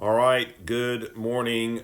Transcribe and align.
All 0.00 0.14
right, 0.14 0.64
good 0.64 1.16
morning, 1.16 1.80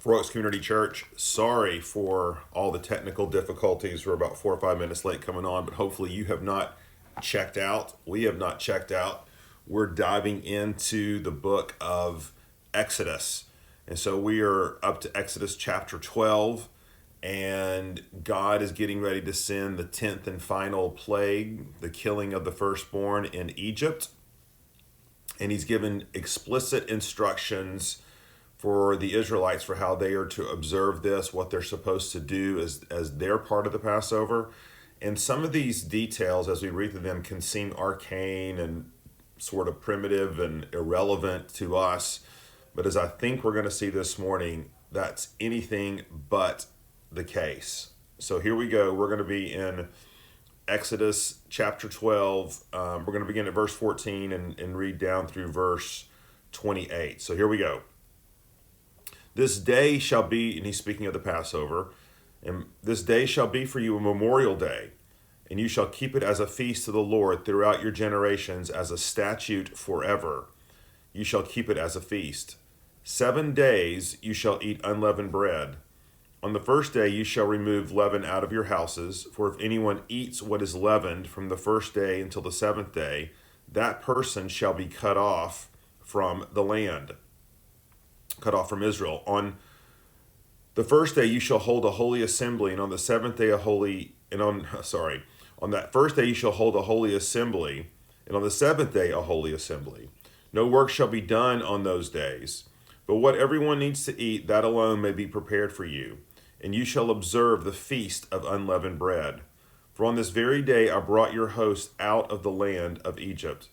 Four 0.00 0.16
Oaks 0.16 0.28
Community 0.28 0.60
Church. 0.60 1.06
Sorry 1.16 1.80
for 1.80 2.40
all 2.52 2.70
the 2.70 2.78
technical 2.78 3.26
difficulties. 3.26 4.04
We're 4.04 4.12
about 4.12 4.36
four 4.36 4.52
or 4.52 4.60
five 4.60 4.78
minutes 4.78 5.02
late 5.02 5.22
coming 5.22 5.46
on, 5.46 5.64
but 5.64 5.74
hopefully 5.74 6.12
you 6.12 6.26
have 6.26 6.42
not 6.42 6.76
checked 7.22 7.56
out. 7.56 7.96
We 8.04 8.24
have 8.24 8.36
not 8.36 8.58
checked 8.58 8.92
out. 8.92 9.26
We're 9.66 9.86
diving 9.86 10.44
into 10.44 11.18
the 11.20 11.30
book 11.30 11.74
of 11.80 12.34
Exodus. 12.74 13.44
And 13.86 13.98
so 13.98 14.18
we 14.18 14.42
are 14.42 14.76
up 14.82 15.00
to 15.00 15.16
Exodus 15.16 15.56
chapter 15.56 15.96
12, 15.96 16.68
and 17.22 18.02
God 18.22 18.60
is 18.60 18.72
getting 18.72 19.00
ready 19.00 19.22
to 19.22 19.32
send 19.32 19.78
the 19.78 19.84
10th 19.84 20.26
and 20.26 20.42
final 20.42 20.90
plague, 20.90 21.80
the 21.80 21.88
killing 21.88 22.34
of 22.34 22.44
the 22.44 22.52
firstborn 22.52 23.24
in 23.24 23.58
Egypt 23.58 24.08
and 25.40 25.50
he's 25.50 25.64
given 25.64 26.06
explicit 26.14 26.88
instructions 26.88 28.02
for 28.56 28.94
the 28.94 29.14
Israelites 29.14 29.64
for 29.64 29.76
how 29.76 29.94
they 29.94 30.12
are 30.12 30.26
to 30.26 30.46
observe 30.46 31.02
this, 31.02 31.32
what 31.32 31.48
they're 31.48 31.62
supposed 31.62 32.12
to 32.12 32.20
do 32.20 32.60
as, 32.60 32.84
as 32.90 33.16
their 33.16 33.38
part 33.38 33.66
of 33.66 33.72
the 33.72 33.78
Passover. 33.78 34.50
And 35.00 35.18
some 35.18 35.42
of 35.42 35.52
these 35.52 35.82
details, 35.82 36.46
as 36.46 36.62
we 36.62 36.68
read 36.68 36.90
through 36.90 37.00
them, 37.00 37.22
can 37.22 37.40
seem 37.40 37.72
arcane 37.72 38.58
and 38.58 38.90
sort 39.38 39.66
of 39.66 39.80
primitive 39.80 40.38
and 40.38 40.66
irrelevant 40.74 41.48
to 41.54 41.74
us. 41.74 42.20
But 42.74 42.86
as 42.86 42.98
I 42.98 43.08
think 43.08 43.42
we're 43.42 43.52
going 43.52 43.64
to 43.64 43.70
see 43.70 43.88
this 43.88 44.18
morning, 44.18 44.68
that's 44.92 45.28
anything 45.40 46.02
but 46.28 46.66
the 47.10 47.24
case. 47.24 47.90
So 48.18 48.40
here 48.40 48.54
we 48.54 48.68
go. 48.68 48.92
We're 48.92 49.08
going 49.08 49.18
to 49.18 49.24
be 49.24 49.52
in 49.54 49.88
Exodus 50.68 51.40
chapter 51.48 51.88
12. 51.88 52.64
Um, 52.72 53.04
we're 53.04 53.12
going 53.12 53.20
to 53.20 53.26
begin 53.26 53.46
at 53.46 53.54
verse 53.54 53.74
14 53.74 54.32
and, 54.32 54.58
and 54.58 54.76
read 54.76 54.98
down 54.98 55.26
through 55.26 55.48
verse 55.48 56.06
28. 56.52 57.20
So 57.20 57.34
here 57.34 57.48
we 57.48 57.58
go. 57.58 57.82
This 59.34 59.58
day 59.58 59.98
shall 59.98 60.22
be, 60.22 60.56
and 60.56 60.66
he's 60.66 60.78
speaking 60.78 61.06
of 61.06 61.12
the 61.12 61.18
Passover, 61.18 61.92
and 62.42 62.66
this 62.82 63.02
day 63.02 63.26
shall 63.26 63.46
be 63.46 63.64
for 63.64 63.80
you 63.80 63.96
a 63.96 64.00
memorial 64.00 64.56
day, 64.56 64.90
and 65.50 65.60
you 65.60 65.68
shall 65.68 65.86
keep 65.86 66.16
it 66.16 66.22
as 66.22 66.40
a 66.40 66.46
feast 66.46 66.84
to 66.84 66.92
the 66.92 67.00
Lord 67.00 67.44
throughout 67.44 67.82
your 67.82 67.92
generations 67.92 68.70
as 68.70 68.90
a 68.90 68.98
statute 68.98 69.76
forever. 69.76 70.46
You 71.12 71.24
shall 71.24 71.42
keep 71.42 71.68
it 71.68 71.76
as 71.76 71.96
a 71.96 72.00
feast. 72.00 72.56
Seven 73.04 73.54
days 73.54 74.16
you 74.20 74.32
shall 74.32 74.58
eat 74.62 74.80
unleavened 74.84 75.32
bread. 75.32 75.76
On 76.42 76.54
the 76.54 76.60
first 76.60 76.94
day 76.94 77.06
you 77.06 77.22
shall 77.22 77.44
remove 77.44 77.92
leaven 77.92 78.24
out 78.24 78.42
of 78.42 78.52
your 78.52 78.64
houses, 78.64 79.26
for 79.32 79.52
if 79.52 79.60
anyone 79.60 80.02
eats 80.08 80.42
what 80.42 80.62
is 80.62 80.74
leavened 80.74 81.26
from 81.28 81.50
the 81.50 81.56
first 81.56 81.92
day 81.92 82.20
until 82.20 82.40
the 82.40 82.50
seventh 82.50 82.92
day, 82.92 83.32
that 83.70 84.00
person 84.00 84.48
shall 84.48 84.72
be 84.72 84.86
cut 84.86 85.18
off 85.18 85.68
from 86.00 86.46
the 86.52 86.64
land, 86.64 87.12
cut 88.40 88.54
off 88.54 88.70
from 88.70 88.82
Israel. 88.82 89.22
On 89.26 89.56
the 90.76 90.84
first 90.84 91.14
day 91.14 91.26
you 91.26 91.40
shall 91.40 91.58
hold 91.58 91.84
a 91.84 91.92
holy 91.92 92.22
assembly, 92.22 92.72
and 92.72 92.80
on 92.80 92.88
the 92.88 92.98
seventh 92.98 93.36
day 93.36 93.50
a 93.50 93.58
holy, 93.58 94.14
and 94.32 94.40
on, 94.40 94.66
sorry, 94.82 95.22
on 95.60 95.70
that 95.72 95.92
first 95.92 96.16
day 96.16 96.24
you 96.24 96.34
shall 96.34 96.52
hold 96.52 96.74
a 96.74 96.82
holy 96.82 97.14
assembly, 97.14 97.90
and 98.26 98.34
on 98.34 98.42
the 98.42 98.50
seventh 98.50 98.94
day 98.94 99.10
a 99.10 99.20
holy 99.20 99.52
assembly. 99.52 100.08
No 100.54 100.66
work 100.66 100.88
shall 100.88 101.06
be 101.06 101.20
done 101.20 101.60
on 101.60 101.84
those 101.84 102.08
days, 102.08 102.64
but 103.06 103.16
what 103.16 103.36
everyone 103.36 103.78
needs 103.78 104.06
to 104.06 104.18
eat, 104.18 104.46
that 104.46 104.64
alone 104.64 105.02
may 105.02 105.12
be 105.12 105.26
prepared 105.26 105.70
for 105.70 105.84
you 105.84 106.18
and 106.60 106.74
you 106.74 106.84
shall 106.84 107.10
observe 107.10 107.64
the 107.64 107.72
feast 107.72 108.26
of 108.32 108.44
unleavened 108.44 108.98
bread. 108.98 109.40
For 109.94 110.04
on 110.04 110.16
this 110.16 110.30
very 110.30 110.62
day 110.62 110.90
I 110.90 111.00
brought 111.00 111.34
your 111.34 111.48
host 111.48 111.90
out 111.98 112.30
of 112.30 112.42
the 112.42 112.50
land 112.50 113.00
of 113.04 113.18
Egypt. 113.18 113.68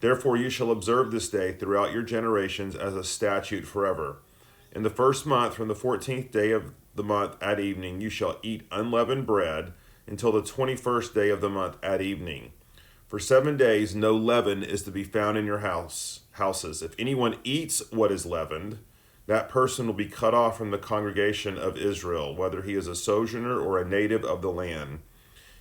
Therefore 0.00 0.36
you 0.36 0.48
shall 0.48 0.70
observe 0.70 1.10
this 1.10 1.28
day 1.28 1.52
throughout 1.52 1.92
your 1.92 2.02
generations 2.02 2.76
as 2.76 2.94
a 2.94 3.04
statute 3.04 3.66
forever. 3.66 4.18
In 4.72 4.82
the 4.82 4.90
first 4.90 5.26
month, 5.26 5.54
from 5.54 5.68
the 5.68 5.74
fourteenth 5.74 6.30
day 6.30 6.52
of 6.52 6.72
the 6.94 7.02
month 7.02 7.36
at 7.42 7.58
evening, 7.58 8.00
you 8.00 8.10
shall 8.10 8.38
eat 8.42 8.66
unleavened 8.70 9.26
bread 9.26 9.72
until 10.06 10.32
the 10.32 10.42
twenty 10.42 10.76
first 10.76 11.14
day 11.14 11.30
of 11.30 11.40
the 11.40 11.48
month 11.48 11.76
at 11.82 12.00
evening. 12.00 12.52
For 13.06 13.18
seven 13.18 13.56
days 13.56 13.94
no 13.94 14.12
leaven 14.12 14.62
is 14.62 14.82
to 14.82 14.90
be 14.90 15.04
found 15.04 15.38
in 15.38 15.46
your 15.46 15.60
house 15.60 16.20
houses. 16.32 16.82
If 16.82 16.94
anyone 16.98 17.36
eats 17.42 17.90
what 17.90 18.12
is 18.12 18.26
leavened, 18.26 18.78
that 19.28 19.50
person 19.50 19.86
will 19.86 19.94
be 19.94 20.06
cut 20.06 20.32
off 20.32 20.56
from 20.56 20.70
the 20.70 20.78
congregation 20.78 21.58
of 21.58 21.76
Israel, 21.76 22.34
whether 22.34 22.62
he 22.62 22.72
is 22.72 22.86
a 22.86 22.96
sojourner 22.96 23.60
or 23.60 23.78
a 23.78 23.86
native 23.86 24.24
of 24.24 24.40
the 24.40 24.50
land. 24.50 25.00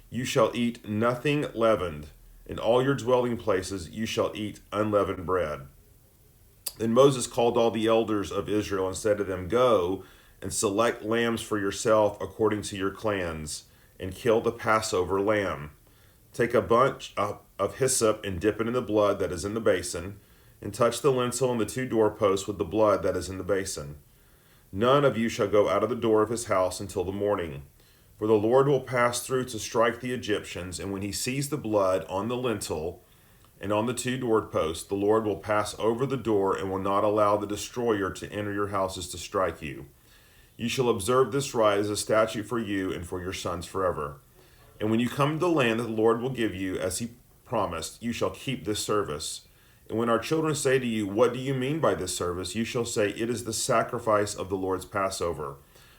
You 0.09 0.23
shall 0.23 0.51
eat 0.53 0.87
nothing 0.87 1.47
leavened. 1.53 2.07
In 2.45 2.59
all 2.59 2.81
your 2.81 2.95
dwelling 2.95 3.35
places 3.35 3.89
you 3.89 4.05
shall 4.05 4.31
eat 4.33 4.61
unleavened 4.71 5.25
bread. 5.25 5.63
Then 6.77 6.93
Moses 6.93 7.27
called 7.27 7.57
all 7.57 7.69
the 7.69 7.87
elders 7.87 8.31
of 8.31 8.47
Israel 8.47 8.87
and 8.87 8.95
said 8.95 9.17
to 9.17 9.25
them, 9.25 9.49
Go 9.49 10.05
and 10.41 10.53
select 10.53 11.03
lambs 11.03 11.41
for 11.41 11.59
yourself 11.59 12.21
according 12.21 12.61
to 12.63 12.77
your 12.77 12.91
clans, 12.91 13.65
and 13.99 14.15
kill 14.15 14.39
the 14.39 14.51
Passover 14.53 15.19
lamb. 15.19 15.71
Take 16.31 16.53
a 16.53 16.61
bunch 16.61 17.13
of 17.17 17.75
hyssop 17.79 18.23
and 18.23 18.39
dip 18.39 18.61
it 18.61 18.67
in 18.67 18.73
the 18.73 18.81
blood 18.81 19.19
that 19.19 19.33
is 19.33 19.43
in 19.43 19.55
the 19.55 19.59
basin 19.59 20.21
and 20.61 20.73
touch 20.73 21.01
the 21.01 21.11
lintel 21.11 21.51
and 21.51 21.59
the 21.59 21.65
two 21.65 21.87
doorposts 21.87 22.47
with 22.47 22.57
the 22.57 22.65
blood 22.65 23.03
that 23.03 23.15
is 23.15 23.29
in 23.29 23.37
the 23.37 23.43
basin. 23.43 23.97
None 24.71 25.05
of 25.05 25.17
you 25.17 25.29
shall 25.29 25.47
go 25.47 25.69
out 25.69 25.83
of 25.83 25.89
the 25.89 25.95
door 25.95 26.21
of 26.21 26.29
his 26.29 26.45
house 26.45 26.79
until 26.79 27.03
the 27.03 27.11
morning. 27.11 27.63
For 28.17 28.27
the 28.27 28.33
Lord 28.33 28.67
will 28.67 28.81
pass 28.81 29.21
through 29.21 29.45
to 29.45 29.59
strike 29.59 30.01
the 30.01 30.13
Egyptians, 30.13 30.79
and 30.79 30.91
when 30.91 31.03
he 31.03 31.11
sees 31.11 31.49
the 31.49 31.57
blood 31.57 32.05
on 32.09 32.27
the 32.27 32.35
lintel 32.35 33.03
and 33.61 33.71
on 33.71 33.85
the 33.85 33.93
two 33.93 34.17
doorposts, 34.17 34.83
the 34.83 34.95
Lord 34.95 35.25
will 35.25 35.37
pass 35.37 35.75
over 35.79 36.05
the 36.05 36.17
door 36.17 36.55
and 36.55 36.69
will 36.69 36.79
not 36.79 37.03
allow 37.03 37.37
the 37.37 37.47
destroyer 37.47 38.09
to 38.11 38.31
enter 38.31 38.51
your 38.51 38.67
houses 38.67 39.07
to 39.09 39.17
strike 39.17 39.61
you. 39.61 39.85
You 40.57 40.67
shall 40.67 40.89
observe 40.89 41.31
this 41.31 41.53
rite 41.53 41.77
as 41.77 41.89
a 41.89 41.95
statute 41.97 42.47
for 42.47 42.59
you 42.59 42.91
and 42.91 43.05
for 43.05 43.21
your 43.21 43.33
sons 43.33 43.67
forever. 43.67 44.17
And 44.79 44.89
when 44.89 44.99
you 44.99 45.09
come 45.09 45.33
to 45.33 45.39
the 45.39 45.49
land 45.49 45.79
that 45.79 45.83
the 45.83 45.89
Lord 45.89 46.21
will 46.21 46.29
give 46.29 46.55
you, 46.55 46.77
as 46.77 46.99
he 46.99 47.11
promised, 47.45 48.01
you 48.01 48.11
shall 48.11 48.31
keep 48.31 48.65
this 48.65 48.79
service. 48.79 49.46
And 49.89 49.97
when 49.97 50.09
our 50.09 50.19
children 50.19 50.53
say 50.55 50.79
to 50.79 50.85
you, 50.85 51.07
What 51.07 51.33
do 51.33 51.39
you 51.39 51.53
mean 51.53 51.79
by 51.79 51.95
this 51.95 52.15
service? 52.15 52.55
you 52.55 52.65
shall 52.65 52.85
say, 52.85 53.09
It 53.09 53.29
is 53.29 53.43
the 53.43 53.53
sacrifice 53.53 54.35
of 54.35 54.49
the 54.49 54.57
Lord's 54.57 54.85
Passover. 54.85 55.55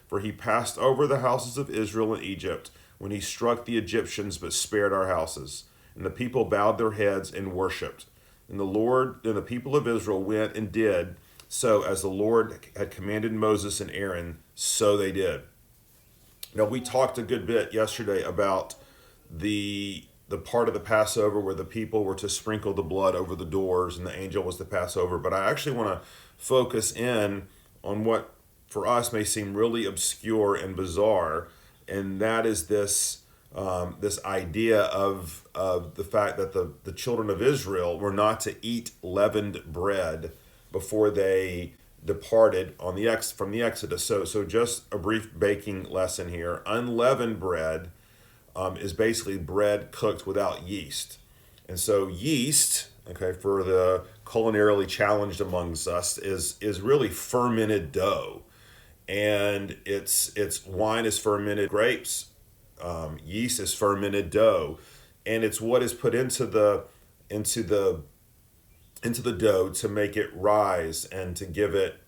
For 0.07 0.21
he 0.21 0.33
passed 0.33 0.79
over 0.79 1.07
the 1.07 1.21
houses 1.21 1.59
of 1.59 1.71
Israel 1.71 2.15
and 2.15 2.23
Egypt 2.23 2.71
when 2.99 3.11
he 3.11 3.21
struck 3.21 3.65
the 3.65 3.77
Egyptians, 3.79 4.39
but 4.39 4.53
spared 4.53 4.93
our 4.93 5.07
houses. 5.09 5.65
And 5.95 6.05
the 6.05 6.11
people 6.11 6.45
bowed 6.45 6.79
their 6.79 6.93
heads 6.93 7.33
and 7.33 7.53
worshipped. 7.53 8.07
And 8.49 8.59
the 8.59 8.65
Lord 8.65 9.21
and 9.25 9.37
the 9.37 9.43
people 9.43 9.77
of 9.77 9.87
Israel 9.87 10.23
went 10.23 10.57
and 10.57 10.73
did 10.73 11.17
so 11.49 11.83
as 11.83 12.03
the 12.03 12.09
Lord 12.09 12.67
had 12.77 12.91
commanded 12.91 13.33
Moses 13.33 13.81
and 13.81 13.91
Aaron, 13.91 14.39
so 14.55 14.97
they 14.97 15.11
did. 15.11 15.43
Now, 16.55 16.65
we 16.65 16.81
talked 16.81 17.19
a 17.19 17.23
good 17.23 17.47
bit 17.47 17.73
yesterday 17.73 18.23
about 18.23 18.75
the 19.31 20.05
the 20.29 20.39
part 20.39 20.69
of 20.69 20.75
the 20.75 20.81
Passover 20.81 21.41
where 21.41 21.55
the 21.55 21.65
people 21.65 22.05
were 22.05 22.15
to 22.15 22.29
sprinkle 22.29 22.75
the 22.75 22.83
blood 22.83 23.15
over 23.15 23.35
the 23.35 23.45
doors 23.45 23.97
and 23.97 24.07
the 24.07 24.15
angel 24.15 24.43
was 24.43 24.57
to 24.57 24.65
pass 24.65 24.97
over. 24.97 25.19
But 25.19 25.33
I 25.33 25.51
actually 25.51 25.77
want 25.77 25.89
to 25.89 26.07
focus 26.37 26.93
in 26.93 27.49
on 27.83 28.05
what 28.05 28.35
for 28.69 28.87
us 28.87 29.13
may 29.13 29.25
seem 29.25 29.55
really 29.55 29.87
obscure 29.87 30.55
and 30.55 30.77
bizarre, 30.77 31.49
and 31.89 32.21
that 32.21 32.45
is 32.45 32.67
this 32.67 33.23
um, 33.55 33.97
this 34.01 34.23
idea 34.25 34.83
of 34.83 35.49
of 35.55 35.95
the 35.95 36.05
fact 36.05 36.37
that 36.37 36.53
the 36.53 36.75
the 36.85 36.93
children 36.93 37.31
of 37.31 37.41
Israel 37.41 37.99
were 37.99 38.13
not 38.13 38.41
to 38.41 38.55
eat 38.61 38.91
leavened 39.03 39.65
bread 39.73 40.33
before 40.71 41.11
they 41.11 41.73
departed 42.05 42.75
on 42.79 42.95
the 42.95 43.09
ex 43.09 43.33
from 43.33 43.51
the 43.51 43.63
Exodus. 43.63 44.05
So 44.05 44.25
so 44.25 44.45
just 44.45 44.83
a 44.93 44.99
brief 44.99 45.31
baking 45.39 45.85
lesson 45.85 46.29
here. 46.29 46.63
Unleavened 46.67 47.41
bread 47.41 47.91
um, 48.59 48.77
is 48.77 48.93
basically 48.93 49.39
bread 49.39 49.93
cooked 49.93 50.27
without 50.27 50.67
yeast. 50.67 51.19
And 51.69 51.79
so 51.79 52.09
yeast, 52.09 52.89
okay, 53.09 53.33
for 53.33 53.63
the 53.63 54.05
culinarily 54.25 54.89
challenged 54.89 55.41
amongst 55.41 55.87
us, 55.87 56.19
is 56.19 56.57
is 56.61 56.81
really 56.81 57.09
fermented 57.09 57.93
dough, 57.93 58.43
and 59.09 59.77
it's 59.87 60.33
it's 60.37 60.67
wine 60.67 61.07
is 61.07 61.19
fermented 61.19 61.71
grapes, 61.71 62.27
um, 62.83 63.19
yeast 63.25 63.61
is 63.61 63.73
fermented 63.73 64.29
dough, 64.31 64.79
and 65.25 65.45
it's 65.45 65.61
what 65.61 65.83
is 65.83 65.95
put 65.95 66.15
into 66.15 66.45
the 66.45 66.85
into 67.31 67.63
the 67.63 68.03
into 69.05 69.23
the 69.23 69.33
dough 69.33 69.69
to 69.69 69.89
make 69.89 70.17
it 70.17 70.31
rise 70.35 71.05
and 71.05 71.37
to 71.37 71.47
give 71.47 71.77
it 71.77 72.01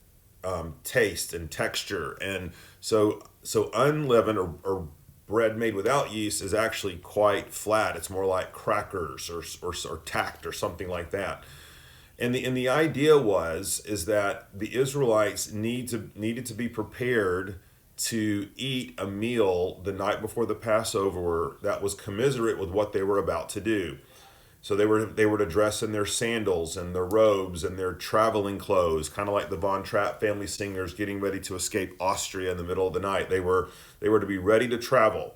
um, 0.43 0.75
taste 0.83 1.33
and 1.33 1.49
texture. 1.49 2.19
And 2.21 2.51
so 2.81 3.23
so 3.45 3.71
unleavened 3.73 4.39
or, 4.39 4.55
or 4.65 4.89
bread 5.31 5.57
made 5.57 5.75
without 5.75 6.13
yeast 6.13 6.43
is 6.43 6.53
actually 6.53 6.97
quite 6.97 7.55
flat. 7.55 7.97
It's 7.97 8.11
more 8.11 8.27
like 8.27 8.53
crackers 8.53 9.31
or, 9.31 9.43
or, 9.67 9.73
or 9.89 9.99
tact 9.99 10.45
or 10.45 10.53
something 10.53 10.89
like 10.89 11.11
that. 11.13 11.45
And 12.19 12.35
the 12.35 12.45
and 12.45 12.55
the 12.55 12.69
idea 12.69 13.17
was 13.17 13.81
is 13.87 14.05
that 14.05 14.49
the 14.53 14.77
Israelites 14.77 15.51
need 15.51 15.89
to 15.89 16.11
needed 16.15 16.45
to 16.47 16.55
be 16.55 16.69
prepared 16.69 17.59
to 17.97 18.49
eat 18.57 18.95
a 18.99 19.07
meal 19.07 19.81
the 19.85 19.93
night 19.93 20.21
before 20.21 20.47
the 20.47 20.55
Passover 20.55 21.57
that 21.63 21.83
was 21.83 21.95
commiserate 21.95 22.59
with 22.59 22.71
what 22.71 22.93
they 22.93 23.03
were 23.03 23.19
about 23.19 23.49
to 23.51 23.61
do. 23.61 23.99
So 24.63 24.77
they 24.77 24.85
were 24.85 25.07
they 25.07 25.27
were 25.27 25.39
to 25.39 25.47
dress 25.47 25.83
in 25.83 25.93
their 25.93 26.07
sandals 26.07 26.77
and 26.77 26.95
their 26.95 27.05
robes 27.05 27.65
and 27.65 27.79
their 27.79 27.95
traveling 27.95 28.59
clothes, 28.59 29.09
kind 29.09 29.29
of 29.29 29.35
like 29.35 29.49
the 29.49 29.57
Von 29.57 29.83
Trapp 29.83 30.21
family 30.21 30.47
singers 30.47 30.93
getting 30.93 31.19
ready 31.19 31.41
to 31.41 31.55
escape 31.55 31.95
Austria 31.99 32.51
in 32.51 32.59
the 32.59 32.65
middle 32.65 32.87
of 32.87 32.93
the 32.93 33.01
night. 33.01 33.31
They 33.31 33.41
were 33.41 33.71
they 34.01 34.09
were 34.09 34.21
to 34.21 34.27
be 34.27 34.39
ready 34.39 34.69
to 34.69 34.77
travel. 34.77 35.35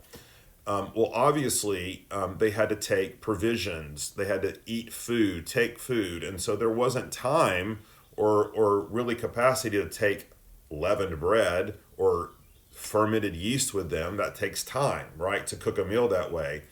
Um, 0.67 0.93
well, 0.95 1.11
obviously, 1.13 2.07
um, 2.11 2.37
they 2.39 2.51
had 2.51 2.71
to 2.71 2.77
take 2.77 3.21
provisions. 3.21 4.11
They 4.11 4.25
had 4.27 4.43
to 4.43 4.57
eat 4.67 4.93
food, 4.93 5.47
take 5.47 5.79
food, 5.79 6.25
and 6.25 6.41
so 6.41 6.57
there 6.57 6.71
wasn't 6.71 7.11
time 7.11 7.81
or 8.17 8.49
or 8.49 8.81
really 8.81 9.15
capacity 9.15 9.79
to 9.79 9.89
take 9.89 10.31
leavened 10.71 11.19
bread 11.19 11.79
or 11.97 12.33
fermented 12.71 13.37
yeast 13.37 13.73
with 13.73 13.89
them. 13.89 14.19
That 14.19 14.35
takes 14.35 14.63
time, 14.65 15.07
right, 15.17 15.47
to 15.47 15.57
cook 15.57 15.79
a 15.79 15.85
meal 15.85 16.09
that 16.09 16.31
way. 16.31 16.65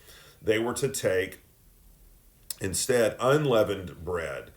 They 0.43 0.59
were 0.59 0.75
to 0.75 0.89
take 0.89 1.41
instead 2.63 3.17
unleavened 3.21 4.05
bread. 4.05 4.51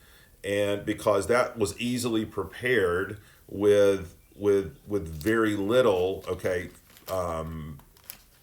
And 0.44 0.86
because 0.86 1.28
that 1.28 1.58
was 1.58 1.78
easily 1.80 2.24
prepared 2.24 3.18
with 3.48 4.16
with 4.36 4.78
with 4.88 5.08
very 5.08 5.56
little 5.56 6.24
okay 6.28 6.70
um, 7.12 7.80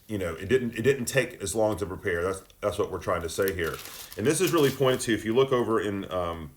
you 0.09 0.19
know 0.19 0.35
it 0.35 0.49
didn't 0.49 0.75
it 0.75 0.82
didn't 0.82 1.05
take 1.06 1.41
as 1.43 1.55
long 1.55 1.76
to 1.76 1.87
prepare. 1.87 2.23
That's 2.23 2.43
that's 2.61 2.79
what 2.79 2.91
we're 2.91 2.99
trying 2.99 3.23
to 3.23 3.29
say 3.29 3.55
here. 3.55 3.76
And 4.17 4.26
this 4.26 4.41
is 4.41 4.53
really 4.53 4.70
pointed 4.70 5.00
to 5.00 5.14
if 5.14 5.25
you 5.25 5.35
look 5.35 5.53
over 5.53 5.81
in 5.81 6.11
um, 6.12 6.50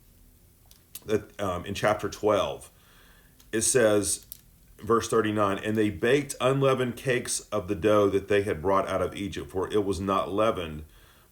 that 1.06 1.40
um, 1.40 1.66
in 1.66 1.74
chapter 1.74 2.10
12 2.10 2.70
it 3.52 3.62
says 3.62 4.26
verse 4.84 5.08
39 5.08 5.60
and 5.60 5.78
they 5.78 5.90
baked 5.90 6.36
unleavened 6.42 6.96
cakes 6.96 7.40
of 7.52 7.68
the 7.68 7.76
dough 7.76 8.10
that 8.10 8.28
they 8.28 8.44
had 8.44 8.62
brought 8.62 8.88
out 8.90 9.02
of 9.02 9.16
egypt 9.16 9.50
for 9.50 9.72
it 9.72 9.86
was 9.86 10.02
not 10.02 10.32
leavened 10.32 10.84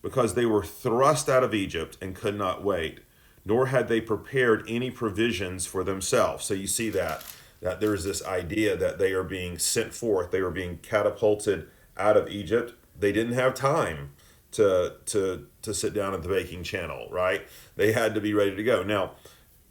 because 0.04 0.36
they 0.36 0.46
were 0.46 0.64
thrust 0.64 1.28
out 1.28 1.44
of 1.44 1.56
Egypt 1.56 1.98
and 2.00 2.14
could 2.14 2.38
not 2.38 2.64
wait, 2.64 3.00
nor 3.44 3.68
had 3.68 3.88
they 3.88 4.02
prepared 4.02 4.64
any 4.68 4.92
provisions 4.92 5.66
for 5.66 5.84
themselves. 5.84 6.46
So 6.46 6.54
you 6.54 6.68
see 6.68 6.90
that 6.90 7.26
that 7.62 7.80
there's 7.80 8.04
this 8.04 8.24
idea 8.26 8.76
that 8.76 9.00
they 9.00 9.14
are 9.14 9.24
being 9.24 9.58
sent 9.58 9.94
forth, 9.94 10.32
they 10.32 10.42
were 10.42 10.52
being 10.52 10.78
catapulted 10.80 11.66
out 11.96 12.18
of 12.18 12.28
Egypt. 12.28 12.74
They 13.00 13.14
didn't 13.14 13.34
have 13.34 13.54
time 13.54 14.12
to 14.52 14.96
to 15.06 15.48
to 15.62 15.74
sit 15.74 15.94
down 15.94 16.14
at 16.14 16.22
the 16.22 16.30
baking 16.30 16.64
channel, 16.64 17.08
right? 17.10 17.48
They 17.76 17.94
had 17.94 18.14
to 18.16 18.22
be 18.22 18.34
ready 18.34 18.56
to 18.56 18.64
go. 18.64 18.84
Now, 18.84 19.14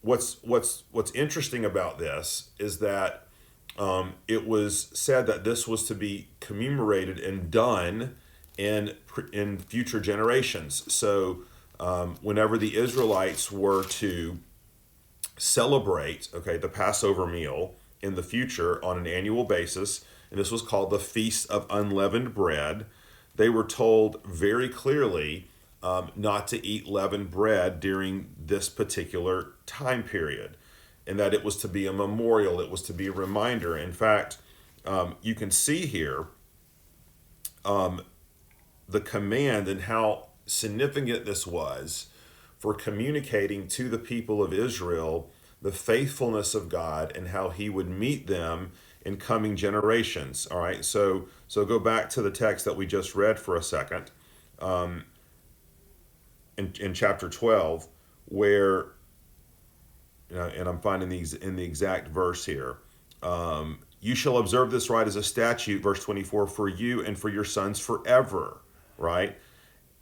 what's 0.01 0.43
what's 0.43 0.85
what's 0.91 1.13
interesting 1.13 1.65
about 1.65 1.99
this 1.99 2.51
is 2.59 2.79
that 2.79 3.27
um, 3.79 4.15
it 4.27 4.47
was 4.47 4.91
said 4.93 5.27
that 5.27 5.45
this 5.45 5.69
was 5.69 5.85
to 5.85 5.95
be 5.95 6.29
commemorated 6.41 7.19
and 7.19 7.51
done 7.51 8.17
in 8.59 8.95
in 9.33 9.59
future 9.59 10.01
generations. 10.01 10.93
So 10.93 11.45
um, 11.81 12.17
whenever 12.23 12.59
the 12.59 12.77
Israelites 12.77 13.51
were 13.51 13.85
to 13.85 14.39
celebrate, 15.37 16.29
okay, 16.35 16.57
the 16.57 16.69
Passover 16.69 17.27
meal 17.27 17.75
in 18.01 18.15
the 18.15 18.23
future 18.23 18.85
on 18.85 18.99
an 18.99 19.07
annual 19.07 19.45
basis, 19.45 20.05
and 20.31 20.39
this 20.39 20.51
was 20.51 20.63
called 20.63 20.91
the 20.91 20.99
Feast 20.99 21.51
of 21.51 21.67
Unleavened 21.71 22.35
Bread, 22.35 22.87
they 23.35 23.49
were 23.49 23.65
told 23.65 24.25
very 24.25 24.69
clearly 24.69 25.49
um, 25.83 26.13
not 26.15 26.47
to 26.49 26.65
eat 26.65 26.87
leavened 26.87 27.31
bread 27.31 27.81
during 27.81 28.29
this 28.39 28.69
particular 28.69 29.53
time 29.67 30.03
period, 30.03 30.57
and 31.07 31.19
that 31.19 31.35
it 31.35 31.43
was 31.43 31.57
to 31.57 31.69
be 31.69 31.87
a 31.87 31.93
memorial, 31.93 32.61
it 32.61 32.71
was 32.71 32.83
to 32.83 32.93
be 32.93 33.09
a 33.09 33.13
reminder. 33.13 33.77
In 33.77 33.93
fact, 33.93 34.39
um, 34.85 35.17
you 35.23 35.35
can 35.35 35.51
see 35.51 35.87
here 35.87 36.27
um, 37.65 38.03
the 38.93 39.01
command 39.01 39.69
and 39.69 39.83
how 39.83 40.29
significant 40.47 41.25
this 41.25 41.47
was 41.47 42.09
for 42.59 42.75
communicating 42.75 43.67
to 43.67 43.89
the 43.89 43.99
people 43.99 44.43
of 44.43 44.53
Israel 44.53 45.31
the 45.61 45.73
faithfulness 45.73 46.55
of 46.55 46.69
God 46.69 47.17
and 47.17 47.29
how 47.29 47.51
he 47.51 47.69
would 47.69 47.89
meet 47.89 48.27
them 48.27 48.73
in 49.05 49.17
coming 49.17 49.57
generations. 49.57 50.47
All 50.47 50.59
right, 50.59 50.85
so 50.85 51.29
so 51.49 51.65
go 51.65 51.79
back 51.79 52.11
to 52.11 52.23
the 52.23 52.31
text 52.31 52.65
that 52.65 52.77
we 52.77 52.87
just 52.87 53.15
read 53.15 53.39
for 53.39 53.57
a 53.57 53.63
second, 53.63 54.11
um, 54.59 55.05
in 56.59 56.73
in 56.81 56.95
chapter 56.95 57.29
twelve, 57.29 57.87
where, 58.27 58.87
and 60.31 60.69
I'm 60.69 60.81
finding 60.81 61.09
these 61.09 61.35
in 61.35 61.57
the 61.57 61.65
exact 61.65 62.09
verse 62.09 62.45
here. 62.45 62.79
Um, 63.23 63.81
you 64.01 64.17
shall 64.17 64.39
observe 64.39 64.73
this 64.73 64.91
rite 64.91 65.07
as 65.07 65.17
a 65.17 65.23
statute, 65.23 65.81
verse 65.81 66.05
twenty 66.05 66.25
four, 66.25 66.47
for 66.49 66.69
you 66.69 67.05
and 67.05 67.17
for 67.17 67.29
your 67.29 67.45
sons 67.45 67.79
forever 67.79 68.63
right? 68.99 69.37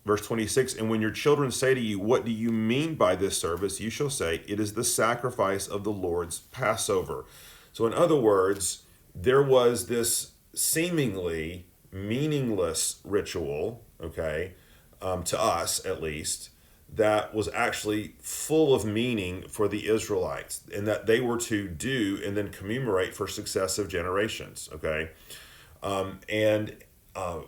Verse 0.04 0.26
26 0.26 0.74
And 0.74 0.90
when 0.90 1.00
your 1.00 1.10
children 1.10 1.50
say 1.50 1.74
to 1.74 1.80
you, 1.80 1.98
What 1.98 2.24
do 2.24 2.30
you 2.30 2.50
mean 2.50 2.94
by 2.94 3.16
this 3.16 3.38
service? 3.38 3.80
you 3.80 3.90
shall 3.90 4.10
say, 4.10 4.42
It 4.46 4.60
is 4.60 4.74
the 4.74 4.84
sacrifice 4.84 5.66
of 5.66 5.84
the 5.84 5.92
Lord's 5.92 6.40
Passover. 6.40 7.24
So, 7.72 7.86
in 7.86 7.94
other 7.94 8.16
words, 8.16 8.82
there 9.14 9.42
was 9.42 9.86
this 9.86 10.32
seemingly 10.54 11.66
meaningless 11.92 13.00
ritual, 13.04 13.84
okay, 14.00 14.54
um, 15.02 15.22
to 15.24 15.40
us 15.40 15.84
at 15.84 16.02
least, 16.02 16.50
that 16.92 17.34
was 17.34 17.48
actually 17.54 18.14
full 18.20 18.74
of 18.74 18.84
meaning 18.84 19.44
for 19.48 19.68
the 19.68 19.88
Israelites 19.88 20.62
and 20.74 20.86
that 20.86 21.06
they 21.06 21.20
were 21.20 21.36
to 21.38 21.68
do 21.68 22.20
and 22.24 22.36
then 22.36 22.48
commemorate 22.48 23.14
for 23.14 23.28
successive 23.28 23.88
generations, 23.88 24.68
okay? 24.72 25.10
Um, 25.82 26.18
and 26.28 26.76
uh, 27.14 27.40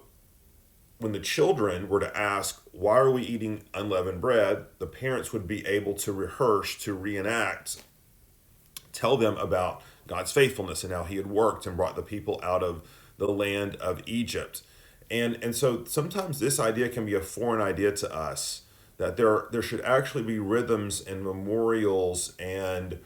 when 1.03 1.13
the 1.13 1.21
children 1.21 1.89
were 1.89 2.01
to 2.01 2.17
ask, 2.17 2.63
Why 2.73 2.99
are 2.99 3.11
we 3.11 3.23
eating 3.23 3.65
unleavened 3.75 4.21
bread? 4.21 4.67
the 4.79 4.87
parents 4.87 5.33
would 5.33 5.47
be 5.47 5.67
able 5.67 5.95
to 5.95 6.13
rehearse, 6.13 6.77
to 6.79 6.95
reenact, 6.95 7.83
tell 8.93 9.17
them 9.17 9.37
about 9.37 9.83
God's 10.07 10.33
faithfulness 10.33 10.85
and 10.85 10.93
how 10.93 11.05
He 11.05 11.17
had 11.17 11.27
worked 11.27 11.67
and 11.67 11.77
brought 11.77 11.97
the 11.97 12.03
people 12.03 12.41
out 12.43 12.63
of 12.63 12.83
the 13.19 13.29
land 13.29 13.77
of 13.77 14.03
Egypt. 14.07 14.63
And, 15.11 15.39
and 15.43 15.55
so 15.55 15.85
sometimes 15.85 16.41
this 16.41 16.59
idea 16.59 16.89
can 16.89 17.05
be 17.05 17.15
a 17.15 17.21
foreign 17.21 17.61
idea 17.61 17.93
to 17.93 18.15
us 18.15 18.63
that 18.97 19.17
there, 19.17 19.47
there 19.51 19.63
should 19.63 19.81
actually 19.83 20.23
be 20.23 20.39
rhythms 20.39 21.01
and 21.01 21.25
memorials 21.25 22.35
and 22.39 23.01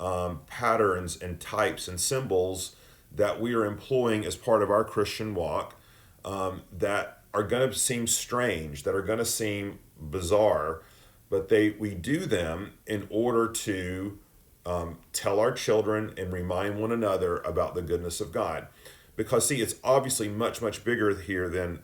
um, 0.00 0.40
patterns 0.46 1.16
and 1.20 1.40
types 1.40 1.86
and 1.86 2.00
symbols 2.00 2.74
that 3.14 3.40
we 3.40 3.54
are 3.54 3.64
employing 3.64 4.24
as 4.24 4.34
part 4.34 4.62
of 4.62 4.70
our 4.70 4.84
Christian 4.84 5.34
walk 5.34 5.76
um, 6.24 6.62
that 6.72 7.21
are 7.34 7.42
going 7.42 7.68
to 7.68 7.76
seem 7.76 8.06
strange, 8.06 8.82
that 8.82 8.94
are 8.94 9.02
going 9.02 9.18
to 9.18 9.24
seem 9.24 9.78
bizarre, 9.98 10.82
but 11.30 11.48
they 11.48 11.70
we 11.70 11.94
do 11.94 12.26
them 12.26 12.74
in 12.86 13.06
order 13.10 13.48
to 13.48 14.18
um, 14.66 14.98
tell 15.12 15.40
our 15.40 15.52
children 15.52 16.12
and 16.16 16.32
remind 16.32 16.78
one 16.78 16.92
another 16.92 17.38
about 17.38 17.74
the 17.74 17.82
goodness 17.82 18.20
of 18.20 18.32
God. 18.32 18.68
Because 19.16 19.46
see, 19.46 19.60
it's 19.60 19.76
obviously 19.82 20.28
much 20.28 20.60
much 20.60 20.84
bigger 20.84 21.14
here 21.18 21.48
than 21.48 21.80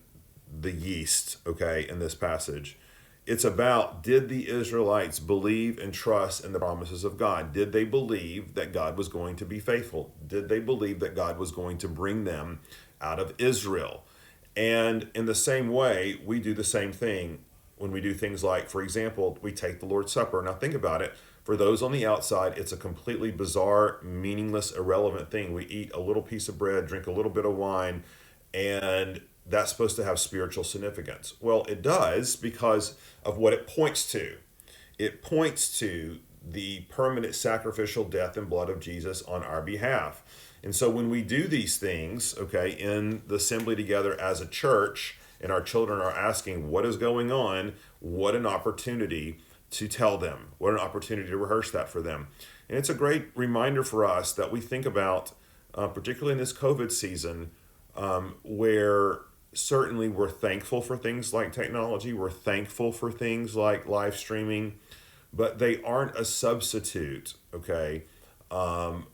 the 0.61 0.73
yeast. 0.73 1.39
Okay, 1.47 1.87
in 1.89 1.99
this 1.99 2.15
passage. 2.15 2.79
It's 3.27 3.45
about 3.45 4.03
did 4.03 4.31
the 4.31 4.49
Israelites 4.49 5.19
believe 5.19 5.79
and 5.79 5.93
trust 5.93 6.45
in 6.45 6.53
the 6.53 6.59
promises 6.59 7.05
of 7.05 7.19
God? 7.19 7.53
Did 7.53 7.73
they 7.73 7.85
believe 7.85 8.55
that 8.55 8.73
God 8.73 8.97
was 8.97 9.09
going 9.09 9.37
to 9.37 9.45
be 9.45 9.61
faithful? 9.61 10.15
Did 10.27 10.49
they 10.49 10.61
believe 10.61 11.01
that 11.01 11.15
God 11.15 11.39
was 11.39 11.53
going 11.53 11.77
to 11.79 11.89
bring 11.89 12.25
them 12.25 12.61
out 13.03 13.21
of 13.21 13.35
Israel? 13.37 14.05
And 14.59 15.09
in 15.15 15.27
the 15.27 15.37
same 15.37 15.69
way, 15.69 16.21
we 16.27 16.41
do 16.41 16.53
the 16.53 16.65
same 16.65 16.91
thing 16.93 17.39
when 17.77 17.93
we 17.93 18.01
do 18.01 18.13
things 18.13 18.43
like, 18.43 18.69
for 18.69 18.83
example, 18.83 19.39
we 19.41 19.53
take 19.53 19.79
the 19.79 19.87
Lord's 19.87 20.11
Supper. 20.11 20.43
Now, 20.43 20.55
think 20.55 20.75
about 20.75 21.01
it. 21.01 21.15
For 21.45 21.57
those 21.57 21.81
on 21.81 21.93
the 21.93 22.05
outside, 22.05 22.59
it's 22.59 22.73
a 22.73 22.77
completely 22.77 23.31
bizarre, 23.31 24.01
meaningless, 24.03 24.73
irrelevant 24.73 25.31
thing. 25.31 25.55
We 25.55 25.65
eat 25.67 25.93
a 25.95 26.01
little 26.01 26.23
piece 26.23 26.49
of 26.49 26.59
bread, 26.59 26.89
drink 26.89 27.07
a 27.07 27.13
little 27.13 27.31
bit 27.31 27.45
of 27.45 27.55
wine, 27.55 28.03
and 28.53 29.23
that's 29.47 29.71
supposed 29.71 29.95
to 29.95 30.05
have 30.05 30.19
spiritual 30.19 30.65
significance. 30.65 31.35
Well, 31.41 31.65
it 31.69 31.81
does 31.81 32.35
because 32.35 32.99
of 33.25 33.39
what 33.39 33.53
it 33.53 33.69
points 33.69 34.11
to. 34.11 34.39
It 34.99 35.23
points 35.23 35.79
to 35.79 36.19
the 36.45 36.81
permanent 36.89 37.37
sacrificial 37.37 38.03
death 38.03 38.37
and 38.37 38.51
blood 38.51 38.71
of 38.71 38.81
Jesus 38.81 39.23
on 39.23 39.45
our 39.45 39.63
behalf. 39.63 40.25
And 40.63 40.75
so 40.75 40.91
when 40.91 41.09
we 41.09 41.23
do 41.23 41.47
these 41.47 41.77
things, 41.77 42.37
okay, 42.37 42.71
in 42.71 43.23
the 43.27 43.37
assembly 43.37 43.77
together 43.77 44.21
as 44.21 44.41
a 44.41 44.47
church, 44.47 45.17
and 45.41 45.53
our 45.53 45.63
children 45.63 46.01
are 46.01 46.11
asking 46.11 46.71
what 46.71 46.85
is 46.85 46.97
going 46.97 47.31
on, 47.31 47.75
what 48.01 48.35
an 48.35 48.47
opportunity 48.47 49.39
to 49.71 49.87
tell 49.87 50.19
them, 50.19 50.49
what 50.59 50.73
an 50.73 50.81
opportunity 50.81 51.29
to 51.29 51.37
rehearse 51.37 51.71
that 51.71 51.89
for 51.89 52.01
them. 52.01 52.29
And 52.69 52.79
it's 52.79 52.89
a 52.89 52.95
great 52.95 53.29
reminder 53.35 53.85
for 53.85 54.05
us 54.05 54.33
that 54.33 54.51
we 54.51 54.61
think 54.61 54.87
about, 54.87 55.33
uh, 55.75 55.89
particularly 55.89 56.33
in 56.33 56.39
this 56.39 56.53
COVID 56.53 56.91
season, 56.91 57.51
um, 57.97 58.37
where 58.43 59.21
certainly 59.53 60.09
we're 60.09 60.29
thankful 60.29 60.81
for 60.81 60.97
things 60.97 61.33
like 61.33 61.53
technology, 61.53 62.13
we're 62.13 62.31
thankful 62.31 62.93
for 62.93 63.11
things 63.11 63.57
like 63.57 63.87
live 63.87 64.17
streaming, 64.17 64.79
but 65.33 65.59
they 65.59 65.83
aren't 65.83 66.17
a 66.17 66.25
substitute, 66.25 67.35
okay, 67.53 68.05
um, 68.51 69.07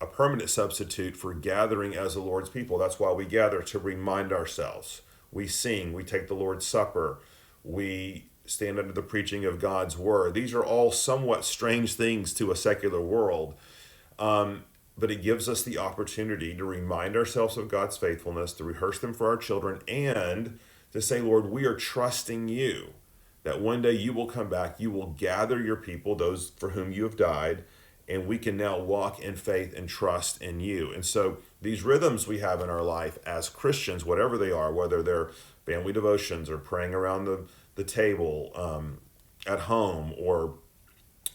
a 0.00 0.06
permanent 0.06 0.50
substitute 0.50 1.16
for 1.16 1.32
gathering 1.34 1.94
as 1.94 2.14
the 2.14 2.20
Lord's 2.20 2.50
people. 2.50 2.78
That's 2.78 3.00
why 3.00 3.12
we 3.12 3.24
gather 3.24 3.62
to 3.62 3.78
remind 3.78 4.32
ourselves. 4.32 5.02
We 5.32 5.46
sing, 5.46 5.92
we 5.92 6.04
take 6.04 6.28
the 6.28 6.34
Lord's 6.34 6.66
Supper, 6.66 7.18
we 7.64 8.26
stand 8.44 8.78
under 8.78 8.92
the 8.92 9.02
preaching 9.02 9.44
of 9.44 9.60
God's 9.60 9.96
word. 9.96 10.34
These 10.34 10.54
are 10.54 10.64
all 10.64 10.92
somewhat 10.92 11.44
strange 11.44 11.94
things 11.94 12.32
to 12.34 12.50
a 12.50 12.56
secular 12.56 13.00
world. 13.00 13.54
Um, 14.18 14.64
but 14.98 15.10
it 15.10 15.22
gives 15.22 15.48
us 15.48 15.62
the 15.62 15.78
opportunity 15.78 16.54
to 16.54 16.64
remind 16.64 17.16
ourselves 17.16 17.56
of 17.56 17.68
God's 17.68 17.96
faithfulness, 17.96 18.52
to 18.54 18.64
rehearse 18.64 18.98
them 18.98 19.12
for 19.12 19.28
our 19.28 19.36
children, 19.36 19.80
and 19.86 20.58
to 20.92 21.02
say, 21.02 21.20
Lord, 21.20 21.50
we 21.50 21.66
are 21.66 21.74
trusting 21.74 22.48
you 22.48 22.94
that 23.42 23.60
one 23.60 23.82
day 23.82 23.92
you 23.92 24.12
will 24.12 24.26
come 24.26 24.48
back, 24.48 24.80
you 24.80 24.90
will 24.90 25.08
gather 25.08 25.60
your 25.60 25.76
people, 25.76 26.14
those 26.14 26.50
for 26.56 26.70
whom 26.70 26.92
you 26.92 27.04
have 27.04 27.16
died, 27.16 27.64
and 28.08 28.26
we 28.26 28.38
can 28.38 28.56
now 28.56 28.78
walk 28.78 29.20
in 29.20 29.34
faith 29.34 29.76
and 29.76 29.88
trust 29.88 30.40
in 30.40 30.60
you. 30.60 30.92
And 30.92 31.04
so 31.04 31.38
these 31.60 31.82
rhythms 31.82 32.26
we 32.26 32.38
have 32.38 32.60
in 32.60 32.70
our 32.70 32.82
life 32.82 33.18
as 33.26 33.48
Christians, 33.48 34.04
whatever 34.04 34.38
they 34.38 34.52
are, 34.52 34.72
whether 34.72 35.02
they're 35.02 35.30
family 35.64 35.92
devotions 35.92 36.48
or 36.48 36.58
praying 36.58 36.94
around 36.94 37.24
the, 37.24 37.44
the 37.74 37.84
table 37.84 38.52
um, 38.54 38.98
at 39.46 39.60
home 39.60 40.14
or 40.16 40.54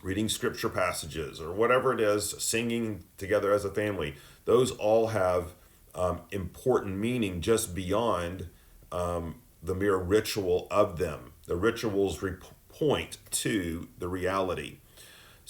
reading 0.01 0.30
scripture 0.30 0.70
passages 0.70 1.42
or 1.42 1.51
whatever 1.51 1.94
it 1.94 2.00
is, 2.00 2.36
singing 2.40 3.04
together 3.18 3.51
as 3.51 3.66
a 3.66 3.70
family, 3.70 4.16
those 4.46 4.72
all 4.72 5.08
have 5.08 5.54
um, 5.94 6.22
important 6.32 6.98
meaning 6.98 7.42
just 7.42 7.75
beyond 7.75 8.48
um, 8.92 9.36
the 9.62 9.75
mere 9.75 9.98
ritual 9.98 10.68
of 10.72 10.98
them. 10.98 11.34
The 11.46 11.56
rituals 11.56 12.22
re- 12.22 12.38
point 12.70 13.18
to 13.32 13.88
the 14.00 14.08
reality. 14.08 14.78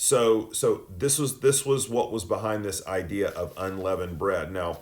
So, 0.03 0.51
so 0.51 0.81
this 0.97 1.19
was 1.19 1.41
this 1.41 1.63
was 1.63 1.87
what 1.87 2.11
was 2.11 2.25
behind 2.25 2.65
this 2.65 2.83
idea 2.87 3.29
of 3.29 3.53
unleavened 3.55 4.17
bread. 4.17 4.51
Now, 4.51 4.79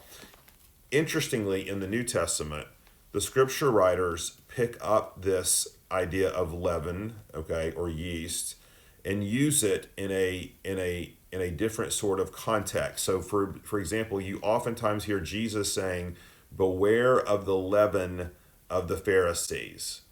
interestingly, 0.91 1.67
in 1.67 1.81
the 1.81 1.88
New 1.88 2.05
Testament, 2.05 2.67
the 3.11 3.19
scripture 3.19 3.69
writers 3.69 4.39
pick 4.47 4.77
up 4.79 5.21
this 5.21 5.67
idea 5.91 6.29
of 6.29 6.53
leaven, 6.53 7.15
okay, 7.35 7.73
or 7.75 7.89
yeast, 7.89 8.55
and 9.03 9.21
use 9.21 9.61
it 9.61 9.91
in 9.97 10.09
a 10.09 10.53
in 10.63 10.79
a 10.79 11.11
in 11.33 11.41
a 11.41 11.51
different 11.51 11.91
sort 11.91 12.21
of 12.21 12.31
context. 12.31 13.03
So 13.03 13.19
for 13.19 13.55
for 13.61 13.77
example, 13.77 14.21
you 14.21 14.39
oftentimes 14.41 15.03
hear 15.03 15.19
Jesus 15.19 15.73
saying, 15.73 16.15
"Beware 16.55 17.19
of 17.19 17.43
the 17.43 17.57
leaven 17.57 18.31
of 18.69 18.88
the 18.88 18.95
Pharisees." 18.95 20.03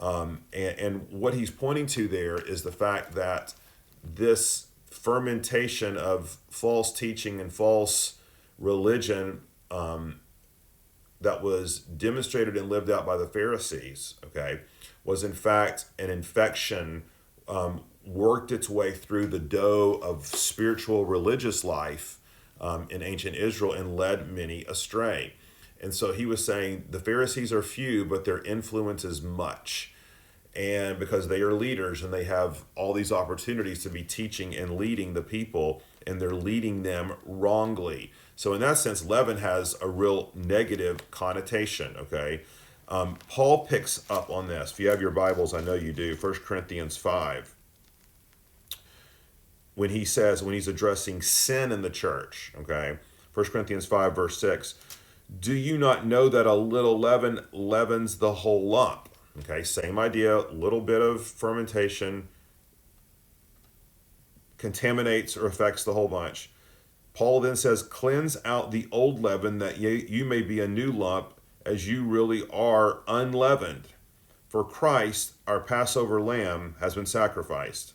Um, 0.00 0.44
and, 0.54 0.78
and 0.78 1.10
what 1.10 1.34
he's 1.34 1.50
pointing 1.50 1.86
to 1.88 2.08
there 2.08 2.38
is 2.38 2.62
the 2.62 2.72
fact 2.72 3.12
that 3.16 3.52
this 4.14 4.66
fermentation 4.90 5.96
of 5.96 6.38
false 6.50 6.92
teaching 6.92 7.40
and 7.40 7.52
false 7.52 8.14
religion 8.58 9.42
um, 9.70 10.20
that 11.20 11.42
was 11.42 11.80
demonstrated 11.80 12.56
and 12.56 12.68
lived 12.68 12.90
out 12.90 13.06
by 13.06 13.16
the 13.16 13.26
Pharisees, 13.26 14.14
okay, 14.24 14.60
was 15.04 15.24
in 15.24 15.32
fact 15.32 15.86
an 15.98 16.10
infection 16.10 17.04
um, 17.48 17.82
worked 18.04 18.52
its 18.52 18.68
way 18.68 18.92
through 18.92 19.26
the 19.26 19.38
dough 19.38 20.00
of 20.02 20.26
spiritual 20.26 21.04
religious 21.04 21.64
life 21.64 22.18
um, 22.60 22.86
in 22.90 23.02
ancient 23.02 23.36
Israel 23.36 23.72
and 23.72 23.96
led 23.96 24.30
many 24.30 24.64
astray. 24.64 25.34
And 25.80 25.92
so 25.92 26.12
he 26.12 26.24
was 26.24 26.44
saying 26.44 26.86
the 26.90 27.00
Pharisees 27.00 27.52
are 27.52 27.62
few, 27.62 28.04
but 28.04 28.24
their 28.24 28.42
influence 28.42 29.04
is 29.04 29.20
much. 29.20 29.92
And 30.56 30.98
because 30.98 31.28
they 31.28 31.42
are 31.42 31.52
leaders 31.52 32.02
and 32.02 32.12
they 32.12 32.24
have 32.24 32.64
all 32.74 32.94
these 32.94 33.12
opportunities 33.12 33.82
to 33.82 33.90
be 33.90 34.02
teaching 34.02 34.56
and 34.56 34.76
leading 34.76 35.12
the 35.12 35.22
people, 35.22 35.82
and 36.06 36.20
they're 36.20 36.34
leading 36.34 36.82
them 36.82 37.12
wrongly. 37.26 38.10
So, 38.36 38.54
in 38.54 38.60
that 38.60 38.78
sense, 38.78 39.04
leaven 39.04 39.38
has 39.38 39.76
a 39.82 39.88
real 39.88 40.30
negative 40.34 41.10
connotation, 41.10 41.96
okay? 41.98 42.42
Um, 42.88 43.18
Paul 43.28 43.66
picks 43.66 44.08
up 44.10 44.30
on 44.30 44.48
this. 44.48 44.72
If 44.72 44.80
you 44.80 44.88
have 44.88 45.00
your 45.00 45.10
Bibles, 45.10 45.52
I 45.52 45.60
know 45.60 45.74
you 45.74 45.92
do, 45.92 46.16
1 46.16 46.34
Corinthians 46.44 46.96
5 46.96 47.56
when 49.76 49.90
he 49.90 50.04
says, 50.04 50.42
when 50.42 50.54
he's 50.54 50.66
addressing 50.66 51.22
sin 51.22 51.70
in 51.70 51.82
the 51.82 51.90
church, 51.90 52.52
okay? 52.58 52.98
1 53.34 53.46
Corinthians 53.46 53.86
5, 53.86 54.16
verse 54.16 54.40
6. 54.40 54.74
Do 55.40 55.52
you 55.52 55.76
not 55.76 56.06
know 56.06 56.28
that 56.30 56.46
a 56.46 56.54
little 56.54 56.98
leaven 56.98 57.40
leavens 57.52 58.16
the 58.16 58.32
whole 58.32 58.66
lump? 58.66 59.10
Okay, 59.40 59.62
same 59.62 59.98
idea, 59.98 60.38
little 60.50 60.80
bit 60.80 61.02
of 61.02 61.24
fermentation 61.24 62.28
contaminates 64.58 65.36
or 65.36 65.46
affects 65.46 65.84
the 65.84 65.92
whole 65.92 66.08
bunch. 66.08 66.50
Paul 67.12 67.40
then 67.40 67.56
says, 67.56 67.82
Cleanse 67.82 68.36
out 68.44 68.70
the 68.70 68.88
old 68.90 69.22
leaven 69.22 69.58
that 69.58 69.78
ye, 69.78 70.06
you 70.06 70.24
may 70.24 70.42
be 70.42 70.60
a 70.60 70.68
new 70.68 70.90
lump 70.90 71.34
as 71.64 71.88
you 71.88 72.04
really 72.04 72.48
are 72.50 73.00
unleavened. 73.08 73.88
For 74.48 74.64
Christ, 74.64 75.32
our 75.46 75.60
Passover 75.60 76.20
lamb, 76.20 76.76
has 76.80 76.94
been 76.94 77.06
sacrificed. 77.06 77.92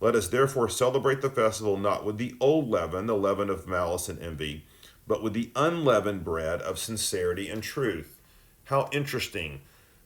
Let 0.00 0.14
us 0.14 0.28
therefore 0.28 0.68
celebrate 0.68 1.22
the 1.22 1.30
festival 1.30 1.78
not 1.78 2.04
with 2.04 2.18
the 2.18 2.34
old 2.40 2.68
leaven, 2.68 3.06
the 3.06 3.16
leaven 3.16 3.48
of 3.48 3.66
malice 3.66 4.08
and 4.08 4.20
envy, 4.20 4.66
but 5.06 5.22
with 5.22 5.32
the 5.32 5.50
unleavened 5.54 6.24
bread 6.24 6.60
of 6.60 6.78
sincerity 6.78 7.48
and 7.48 7.62
truth. 7.62 8.20
How 8.64 8.88
interesting. 8.92 9.60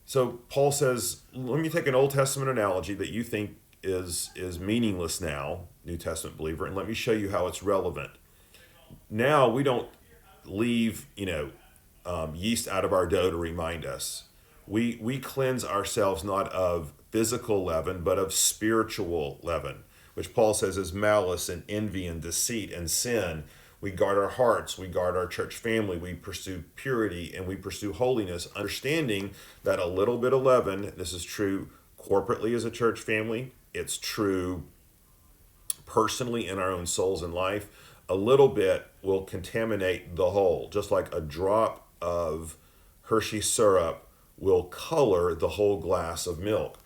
So 0.08 0.40
Paul 0.48 0.72
says, 0.72 1.20
let 1.34 1.60
me 1.60 1.68
take 1.68 1.86
an 1.86 1.94
Old 1.94 2.12
Testament 2.12 2.48
analogy 2.48 2.94
that 2.94 3.10
you 3.10 3.22
think 3.22 3.58
is 3.82 4.30
is 4.34 4.58
meaningless 4.58 5.20
now, 5.20 5.66
New 5.84 5.98
Testament 5.98 6.38
believer, 6.38 6.64
and 6.64 6.74
let 6.74 6.88
me 6.88 6.94
show 6.94 7.12
you 7.12 7.28
how 7.28 7.46
it's 7.46 7.62
relevant. 7.62 8.12
Now 9.10 9.50
we 9.50 9.62
don't 9.62 9.86
leave, 10.46 11.06
you 11.14 11.26
know, 11.26 11.50
um, 12.06 12.34
yeast 12.34 12.66
out 12.68 12.86
of 12.86 12.92
our 12.94 13.06
dough 13.06 13.30
to 13.30 13.36
remind 13.36 13.84
us. 13.84 14.24
We 14.66 14.98
we 14.98 15.18
cleanse 15.18 15.62
ourselves 15.62 16.24
not 16.24 16.50
of 16.54 16.94
physical 17.10 17.62
leaven, 17.62 18.02
but 18.02 18.18
of 18.18 18.32
spiritual 18.32 19.38
leaven, 19.42 19.80
which 20.14 20.32
Paul 20.32 20.54
says 20.54 20.78
is 20.78 20.90
malice 20.90 21.50
and 21.50 21.64
envy 21.68 22.06
and 22.06 22.22
deceit 22.22 22.72
and 22.72 22.90
sin. 22.90 23.44
We 23.80 23.90
guard 23.92 24.18
our 24.18 24.28
hearts, 24.28 24.76
we 24.76 24.88
guard 24.88 25.16
our 25.16 25.26
church 25.26 25.56
family, 25.56 25.96
we 25.96 26.14
pursue 26.14 26.64
purity 26.74 27.32
and 27.34 27.46
we 27.46 27.54
pursue 27.54 27.92
holiness, 27.92 28.48
understanding 28.56 29.30
that 29.62 29.78
a 29.78 29.86
little 29.86 30.18
bit 30.18 30.32
of 30.32 30.42
leaven, 30.42 30.92
this 30.96 31.12
is 31.12 31.24
true 31.24 31.68
corporately 31.98 32.54
as 32.54 32.64
a 32.64 32.70
church 32.70 32.98
family, 33.00 33.52
it's 33.72 33.96
true 33.96 34.64
personally 35.86 36.46
in 36.46 36.58
our 36.58 36.70
own 36.70 36.86
souls 36.86 37.22
and 37.22 37.32
life. 37.32 37.68
A 38.08 38.14
little 38.14 38.48
bit 38.48 38.86
will 39.02 39.22
contaminate 39.22 40.16
the 40.16 40.30
whole, 40.30 40.68
just 40.70 40.90
like 40.90 41.14
a 41.14 41.20
drop 41.20 41.88
of 42.00 42.56
Hershey 43.02 43.40
syrup 43.40 44.08
will 44.36 44.64
color 44.64 45.34
the 45.34 45.48
whole 45.50 45.78
glass 45.78 46.26
of 46.26 46.38
milk 46.38 46.78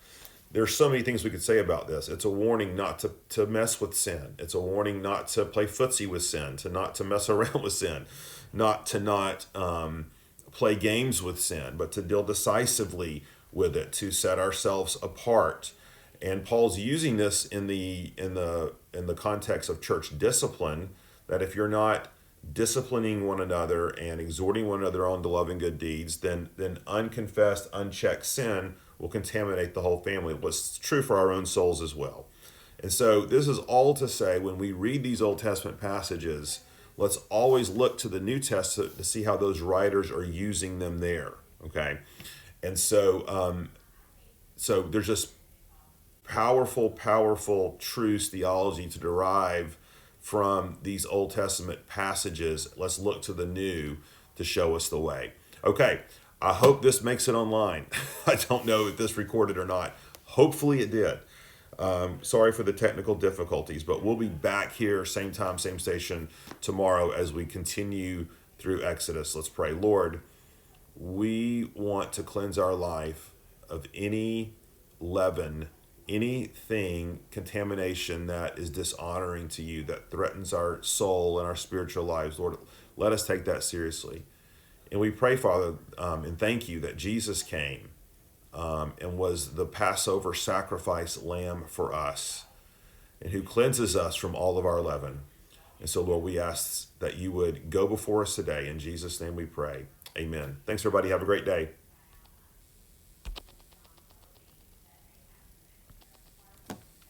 there's 0.53 0.75
so 0.75 0.87
many 0.87 1.01
things 1.01 1.23
we 1.23 1.31
could 1.31 1.41
say 1.41 1.57
about 1.57 1.87
this. 1.87 2.07
It's 2.07 2.25
a 2.25 2.29
warning 2.29 2.75
not 2.75 2.99
to, 2.99 3.11
to 3.29 3.47
mess 3.47 3.81
with 3.81 3.95
sin. 3.95 4.35
It's 4.37 4.53
a 4.53 4.61
warning 4.61 5.01
not 5.01 5.27
to 5.29 5.45
play 5.45 5.65
footsie 5.65 6.07
with 6.07 6.23
sin, 6.23 6.57
to 6.57 6.69
not 6.69 6.93
to 6.95 7.03
mess 7.03 7.27
around 7.29 7.63
with 7.63 7.73
sin, 7.73 8.05
not 8.53 8.85
to 8.87 8.99
not 8.99 9.47
um, 9.55 10.11
play 10.51 10.75
games 10.75 11.23
with 11.23 11.41
sin, 11.41 11.73
but 11.75 11.91
to 11.93 12.03
deal 12.03 12.23
decisively 12.23 13.23
with 13.51 13.75
it, 13.75 13.91
to 13.93 14.11
set 14.11 14.37
ourselves 14.37 14.95
apart. 15.01 15.73
And 16.21 16.45
Paul's 16.45 16.77
using 16.77 17.17
this 17.17 17.45
in 17.45 17.67
the 17.67 18.13
in 18.15 18.35
the 18.35 18.73
in 18.93 19.07
the 19.07 19.15
context 19.15 19.69
of 19.69 19.81
church 19.81 20.17
discipline. 20.17 20.91
That 21.27 21.41
if 21.41 21.55
you're 21.55 21.67
not 21.67 22.09
disciplining 22.51 23.25
one 23.25 23.41
another 23.41 23.89
and 23.89 24.21
exhorting 24.21 24.67
one 24.67 24.81
another 24.81 25.07
on 25.07 25.23
to 25.23 25.29
love 25.29 25.49
and 25.49 25.59
good 25.59 25.79
deeds, 25.79 26.17
then 26.17 26.49
then 26.57 26.77
unconfessed, 26.85 27.67
unchecked 27.73 28.25
sin 28.25 28.75
will 29.03 29.09
contaminate 29.09 29.73
the 29.73 29.81
whole 29.81 29.97
family. 29.97 30.33
What's 30.33 30.77
true 30.77 31.01
for 31.01 31.17
our 31.17 31.29
own 31.29 31.45
souls 31.45 31.81
as 31.81 31.93
well. 31.93 32.27
And 32.81 32.91
so, 32.91 33.25
this 33.25 33.49
is 33.49 33.59
all 33.59 33.93
to 33.95 34.07
say 34.07 34.39
when 34.39 34.57
we 34.57 34.71
read 34.71 35.03
these 35.03 35.21
Old 35.21 35.39
Testament 35.39 35.81
passages, 35.81 36.61
let's 36.95 37.17
always 37.29 37.69
look 37.69 37.97
to 37.97 38.07
the 38.07 38.21
New 38.21 38.39
Testament 38.39 38.95
to 38.95 39.03
see 39.03 39.23
how 39.23 39.35
those 39.35 39.59
writers 39.59 40.09
are 40.09 40.23
using 40.23 40.79
them 40.79 40.99
there. 40.99 41.33
Okay. 41.65 41.99
And 42.63 42.79
so, 42.79 43.27
um, 43.27 43.71
so 44.55 44.83
there's 44.83 45.07
just 45.07 45.31
powerful, 46.23 46.89
powerful 46.89 47.75
truths, 47.79 48.29
theology 48.29 48.87
to 48.87 48.99
derive 48.99 49.77
from 50.21 50.77
these 50.81 51.05
Old 51.05 51.31
Testament 51.31 51.89
passages. 51.89 52.69
Let's 52.77 52.99
look 52.99 53.21
to 53.23 53.33
the 53.33 53.45
New 53.45 53.97
to 54.37 54.45
show 54.45 54.77
us 54.77 54.87
the 54.87 54.99
way. 54.99 55.33
Okay, 55.65 56.01
I 56.43 56.51
hope 56.51 56.81
this 56.81 57.01
makes 57.01 57.29
it 57.29 57.35
online. 57.35 57.85
I 58.27 58.35
don't 58.35 58.65
know 58.65 58.87
if 58.87 58.97
this 58.97 59.15
recorded 59.15 59.57
or 59.57 59.65
not. 59.65 59.95
Hopefully 60.25 60.81
it 60.81 60.91
did. 60.91 61.19
Um, 61.79 62.19
sorry 62.21 62.51
for 62.51 62.63
the 62.63 62.73
technical 62.73 63.15
difficulties, 63.15 63.81
but 63.81 64.03
we'll 64.03 64.17
be 64.17 64.27
back 64.27 64.73
here, 64.73 65.05
same 65.05 65.31
time, 65.31 65.57
same 65.57 65.79
station 65.79 66.27
tomorrow 66.59 67.11
as 67.11 67.31
we 67.31 67.45
continue 67.45 68.27
through 68.59 68.83
Exodus. 68.83 69.33
Let's 69.35 69.47
pray. 69.47 69.71
Lord, 69.71 70.21
we 70.97 71.71
want 71.75 72.11
to 72.13 72.23
cleanse 72.23 72.57
our 72.57 72.73
life 72.73 73.31
of 73.69 73.85
any 73.95 74.53
leaven, 74.99 75.69
anything, 76.09 77.19
contamination 77.31 78.27
that 78.27 78.59
is 78.59 78.69
dishonoring 78.69 79.47
to 79.47 79.63
you, 79.63 79.81
that 79.83 80.11
threatens 80.11 80.51
our 80.51 80.83
soul 80.83 81.39
and 81.39 81.47
our 81.47 81.55
spiritual 81.55 82.03
lives. 82.03 82.37
Lord, 82.37 82.57
let 82.97 83.13
us 83.13 83.25
take 83.25 83.45
that 83.45 83.63
seriously. 83.63 84.25
And 84.93 85.01
we 85.01 85.09
pray, 85.09 85.35
Father, 85.35 85.73
um, 85.97 86.23
and 86.23 86.37
thank 86.37 86.69
you 86.69 86.79
that 86.81 86.97
Jesus 86.97 87.41
came 87.41 87.89
um, 88.53 88.93
and 89.01 89.17
was 89.17 89.55
the 89.55 89.65
Passover 89.65 90.35
sacrifice 90.35 91.19
lamb 91.19 91.63
for 91.67 91.95
us, 91.95 92.45
and 93.19 93.31
who 93.31 93.41
cleanses 93.41 93.95
us 93.95 94.15
from 94.15 94.35
all 94.35 94.55
of 94.55 94.67
our 94.67 94.81
leaven. 94.81 95.21
And 95.79 95.89
so, 95.89 96.03
Lord, 96.03 96.23
we 96.23 96.37
ask 96.37 96.95
that 96.99 97.17
you 97.17 97.31
would 97.31 97.71
go 97.71 97.87
before 97.87 98.21
us 98.21 98.35
today. 98.35 98.69
In 98.69 98.77
Jesus' 98.77 99.19
name 99.19 99.35
we 99.35 99.45
pray. 99.45 99.87
Amen. 100.15 100.57
Thanks, 100.67 100.83
everybody. 100.83 101.09
Have 101.09 101.23
a 101.23 101.25
great 101.25 101.43
day. 101.43 101.69